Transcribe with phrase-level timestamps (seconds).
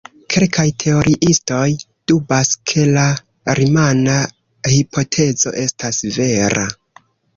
[0.33, 1.67] Kelkaj teoriistoj
[2.11, 3.05] dubas ke la
[3.61, 4.15] rimana
[4.77, 6.65] hipotezo estas vera.